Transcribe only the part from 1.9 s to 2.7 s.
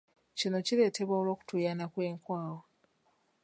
kw'enkwawa.